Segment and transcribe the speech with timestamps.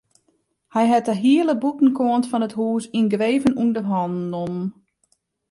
[0.73, 4.67] Hy hat de hiele bûtenkant fan it hûs yngreven ûnder hannen nommen.